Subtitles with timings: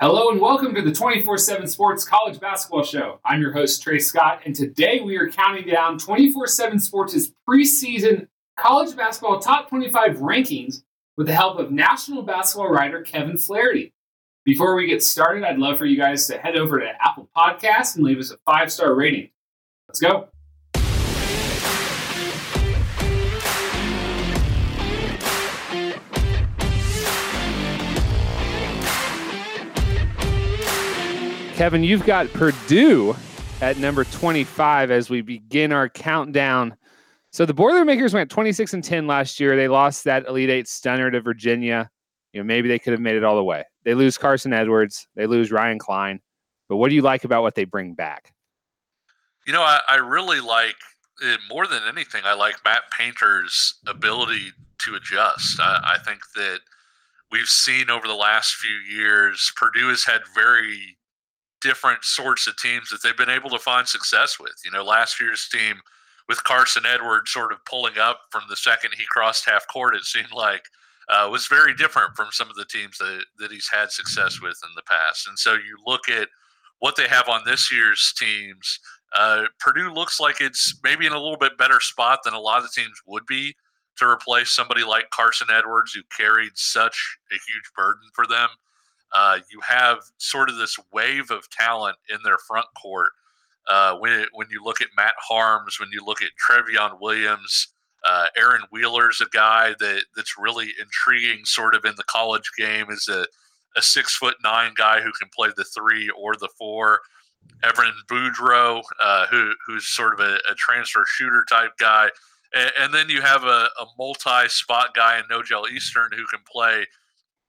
[0.00, 3.18] Hello and welcome to the 24 7 Sports College Basketball Show.
[3.24, 8.28] I'm your host, Trey Scott, and today we are counting down 24 7 Sports' preseason
[8.56, 10.84] college basketball top 25 rankings
[11.16, 13.92] with the help of national basketball writer Kevin Flaherty.
[14.44, 17.96] Before we get started, I'd love for you guys to head over to Apple Podcasts
[17.96, 19.30] and leave us a five star rating.
[19.88, 20.28] Let's go.
[31.58, 33.16] Kevin, you've got Purdue
[33.60, 36.76] at number 25 as we begin our countdown.
[37.32, 39.56] So the Boilermakers went 26 and 10 last year.
[39.56, 41.90] They lost that Elite Eight stunner to Virginia.
[42.32, 43.64] You know, maybe they could have made it all the way.
[43.82, 45.08] They lose Carson Edwards.
[45.16, 46.20] They lose Ryan Cline.
[46.68, 48.32] But what do you like about what they bring back?
[49.44, 50.76] You know, I, I really like
[51.22, 52.22] it more than anything.
[52.24, 54.52] I like Matt Painter's ability
[54.84, 55.58] to adjust.
[55.58, 56.60] I, I think that
[57.32, 60.97] we've seen over the last few years, Purdue has had very
[61.60, 64.54] different sorts of teams that they've been able to find success with.
[64.64, 65.80] You know, last year's team
[66.28, 70.04] with Carson Edwards sort of pulling up from the second he crossed half court, it
[70.04, 70.64] seemed like
[71.08, 74.58] uh, was very different from some of the teams that, that he's had success with
[74.62, 75.26] in the past.
[75.26, 76.28] And so you look at
[76.80, 78.78] what they have on this year's teams.
[79.16, 82.62] Uh, Purdue looks like it's maybe in a little bit better spot than a lot
[82.62, 83.54] of teams would be
[83.96, 88.48] to replace somebody like Carson Edwards, who carried such a huge burden for them.
[89.14, 93.10] Uh, you have sort of this wave of talent in their front court.
[93.68, 97.68] Uh, when when you look at Matt Haarms, when you look at Trevion Williams,
[98.04, 102.86] uh, Aaron Wheeler's a guy that that's really intriguing, sort of in the college game,
[102.90, 103.26] is a
[103.76, 107.00] a six foot nine guy who can play the three or the four.
[107.62, 112.08] Evan Boudreaux, uh, who who's sort of a, a, transfer shooter type guy,
[112.54, 116.40] and, and then you have a, a multi spot guy in Nojel Eastern who can
[116.50, 116.86] play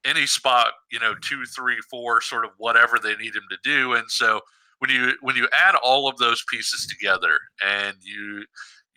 [0.06, 3.94] any spot, you know, two, three, four, sort of whatever they need him to do.
[3.94, 4.42] And so
[4.80, 8.46] when you when you add all of those pieces together and you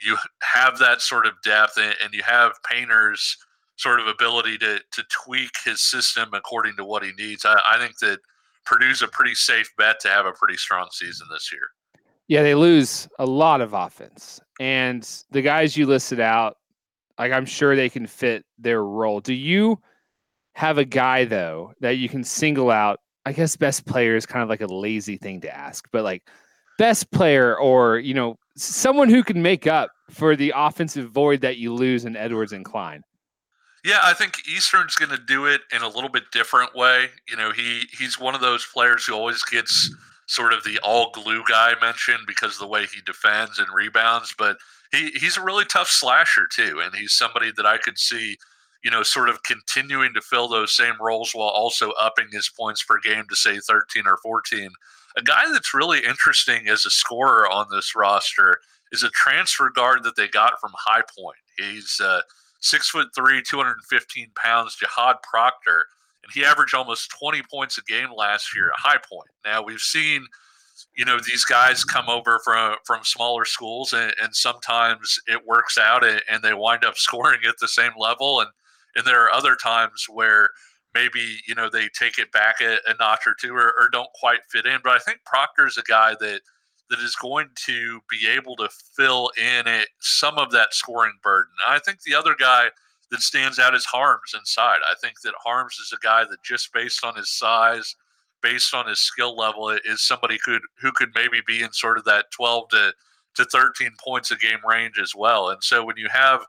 [0.00, 3.36] you have that sort of depth and, and you have Painter's
[3.76, 7.78] sort of ability to to tweak his system according to what he needs, I, I
[7.78, 8.18] think that
[8.64, 11.68] Purdue's a pretty safe bet to have a pretty strong season this year.
[12.28, 14.40] Yeah, they lose a lot of offense.
[14.60, 16.56] And the guys you listed out,
[17.18, 19.20] like I'm sure they can fit their role.
[19.20, 19.80] Do you
[20.54, 23.00] have a guy though that you can single out.
[23.24, 26.22] I guess best player is kind of like a lazy thing to ask, but like
[26.78, 31.56] best player or you know someone who can make up for the offensive void that
[31.56, 33.02] you lose in Edwards and Cline.
[33.84, 37.06] Yeah, I think Eastern's going to do it in a little bit different way.
[37.28, 39.94] You know, he he's one of those players who always gets
[40.26, 44.56] sort of the all glue guy mentioned because the way he defends and rebounds, but
[44.92, 48.36] he he's a really tough slasher too, and he's somebody that I could see
[48.82, 52.82] you know, sort of continuing to fill those same roles while also upping his points
[52.82, 54.70] per game to say 13 or 14.
[55.16, 58.58] A guy that's really interesting as a scorer on this roster
[58.90, 61.36] is a transfer guard that they got from High Point.
[61.56, 62.22] He's uh,
[62.60, 65.86] six foot three, 215 pounds, Jahaad Proctor,
[66.22, 69.28] and he averaged almost 20 points a game last year at High Point.
[69.44, 70.26] Now we've seen
[70.96, 75.78] you know these guys come over from from smaller schools and, and sometimes it works
[75.78, 78.48] out and, and, they wind up scoring at the same level and
[78.96, 80.50] and there are other times where
[80.94, 84.12] maybe you know they take it back a, a notch or two or, or, don't
[84.14, 84.78] quite fit in.
[84.82, 86.40] But I think Proctor's a guy that
[86.90, 91.52] that is going to be able to fill in it some of that scoring burden.
[91.66, 92.66] I think the other guy
[93.10, 94.80] that stands out is Haarms inside.
[94.90, 97.96] I think that Haarms is a guy that just based on his size,
[98.42, 101.98] based on his skill level, is somebody who could who could maybe be in sort
[101.98, 102.92] of that twelve to
[103.34, 105.48] to 13 points a game range as well.
[105.50, 106.44] And so when you have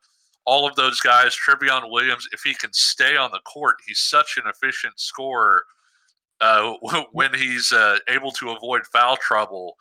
[0.46, 4.38] all of those guys, Trevion Williams, if he can stay on the court, he's such
[4.38, 5.64] an efficient scorer.
[6.42, 6.74] Uh,
[7.12, 9.78] when he's uh, able to avoid foul trouble,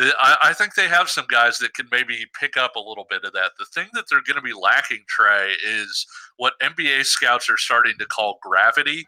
[0.00, 3.06] uh, I, I, think they have some guys that can maybe pick up a little
[3.10, 3.52] bit of that.
[3.58, 7.94] The thing that they're going to be lacking, Trey, is what NBA scouts are starting
[7.98, 9.06] to call gravity,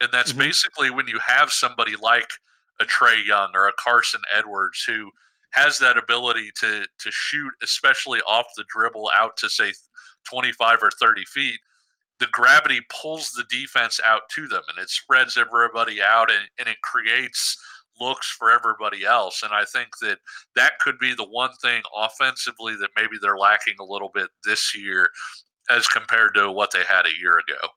[0.00, 0.40] and that's mm-hmm.
[0.40, 2.30] basically when you have somebody like
[2.80, 5.10] a Trae Young or a Carson Edwards who
[5.50, 9.72] has that ability to to shoot, especially off the dribble, out to say
[10.28, 11.60] 25 or 30 feet,
[12.20, 16.68] the gravity pulls the defense out to them and it spreads everybody out and, and
[16.68, 17.56] it creates
[18.00, 19.42] looks for everybody else.
[19.42, 20.18] And I think that
[20.54, 24.76] that could be the one thing offensively that maybe they're lacking a little bit this
[24.76, 25.10] year
[25.70, 27.68] as compared to what they had a year ago.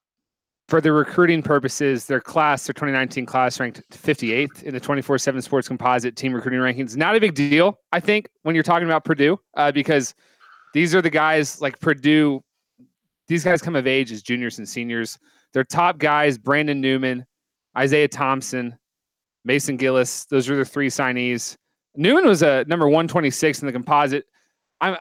[0.67, 5.41] For the recruiting purposes, their class, their 2019 class ranked 58th in the 24 7
[5.41, 6.95] sports composite team recruiting rankings.
[6.95, 10.13] Not a big deal, I think, when you're talking about Purdue, uh, because–
[10.73, 12.41] these are the guys like Purdue.
[13.27, 15.17] These guys come of age as juniors and seniors.
[15.53, 17.25] Their top guys: Brandon Newman,
[17.77, 18.77] Isaiah Thompson,
[19.45, 20.25] Mason Gillis.
[20.25, 21.55] Those are the three signees.
[21.95, 24.25] Newman was a number 126 in the composite.
[24.79, 24.97] I'm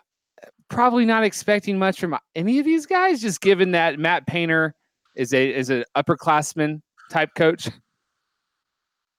[0.69, 4.75] probably not expecting much from any of these guys, just given that Matt Painter
[5.15, 6.81] is a is an upperclassman
[7.11, 7.69] type coach.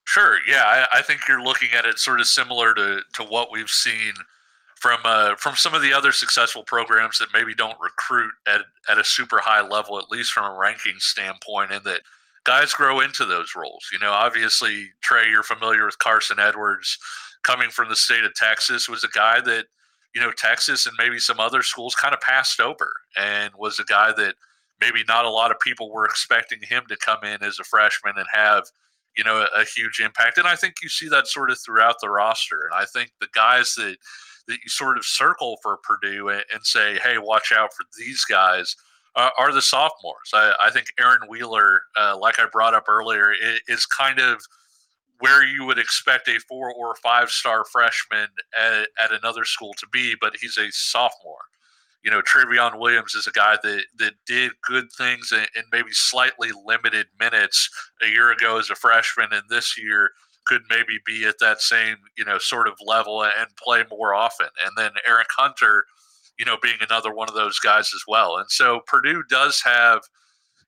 [0.06, 0.38] Sure.
[0.48, 3.70] Yeah, I, I, think you're looking at it sort of similar to to what we've
[3.70, 4.14] seen
[4.82, 8.98] from uh, from some of the other successful programs that maybe don't recruit at at
[8.98, 12.02] a super high level, at least from a ranking standpoint, and that
[12.46, 13.88] guys grow into those roles.
[13.94, 16.98] You know, obviously Trey, you're familiar with Carson Edwards,
[17.44, 19.68] coming from the state of Texas, was a guy that
[20.16, 23.86] you know Texas and maybe some other schools kind of passed over, and was a
[23.86, 24.34] guy that
[24.82, 28.16] maybe not a lot of people were expecting him to come in as a freshman
[28.18, 28.64] and have
[29.16, 30.40] you know a, a huge impact.
[30.40, 32.62] And I think you see that sort of throughout the roster.
[32.64, 33.98] And I think the guys that
[34.48, 38.24] that you sort of circle for Purdue and, and say, hey, watch out for these
[38.26, 38.76] guys.
[39.14, 40.32] Uh, are the sophomores.
[40.34, 43.34] I, I think Aaron Wheeler, uh, like I brought up earlier,
[43.68, 44.42] is kind of
[45.20, 48.28] where you would expect a four or five star freshman
[48.58, 51.44] at, at another school to be, but he's a sophomore
[52.04, 55.92] you know, Trevion Williams is a guy that that did good things in, in, maybe
[55.92, 57.70] slightly limited minutes
[58.04, 60.12] a year ago as a freshman, and this year
[60.52, 64.48] could maybe be at that same you know sort of level and play more often.
[64.66, 65.86] And then Eric Hunter,
[66.38, 68.38] you know, being another one of those guys as well.
[68.38, 70.02] And so Purdue does have.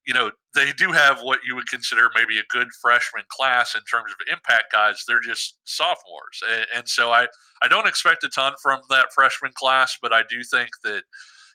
[0.06, 3.80] You know, they do have what you would consider maybe a good freshman class in
[3.90, 5.06] terms of impact guys.
[5.08, 6.44] They're just sophomores.
[6.52, 7.28] And, and so I,
[7.62, 11.04] I don't expect a ton from that freshman class, but I do think that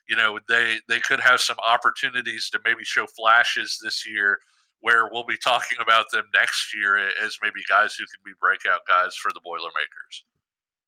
[0.09, 4.39] you know they they could have some opportunities to maybe show flashes this year
[4.81, 8.81] where we'll be talking about them next year as maybe guys who can be breakout
[8.87, 10.25] guys for the Boilermakers.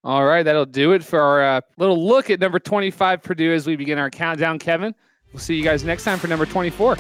[0.04, 3.68] All right, that'll do it for our uh, little look at number 25 Purdue as
[3.68, 4.96] we begin our countdown, Kevin.
[5.32, 6.98] We'll see you guys next time for number 24.